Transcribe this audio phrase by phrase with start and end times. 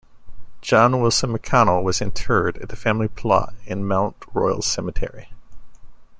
[0.61, 5.31] John Wilson McConnell was interred in the family plot at Mount Royal Cemetery.